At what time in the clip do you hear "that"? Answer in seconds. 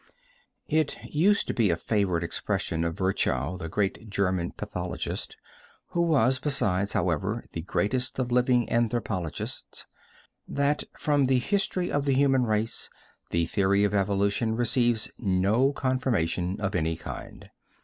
10.47-10.83